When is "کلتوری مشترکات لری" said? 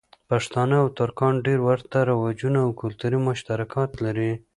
2.81-4.31